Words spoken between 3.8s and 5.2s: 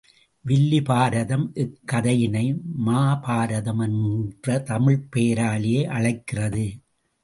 என்ற தமிழ்ப்